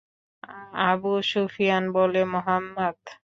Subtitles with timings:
[0.83, 2.97] Abu Sufyan বলে– মুহাম্মাদ!